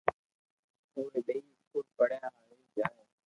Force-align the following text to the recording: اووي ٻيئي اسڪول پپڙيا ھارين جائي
اووي 0.95 1.19
ٻيئي 1.27 1.41
اسڪول 1.57 1.85
پپڙيا 1.89 2.25
ھارين 2.35 2.61
جائي 2.75 3.03